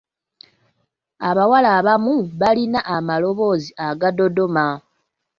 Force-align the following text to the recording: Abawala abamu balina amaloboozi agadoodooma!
Abawala 1.29 1.69
abamu 1.79 2.15
balina 2.39 2.79
amaloboozi 2.95 3.69
agadoodooma! 3.87 4.65